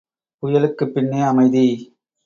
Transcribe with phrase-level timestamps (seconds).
[0.43, 1.65] புயலுக்குப் பின்னே அமைதி.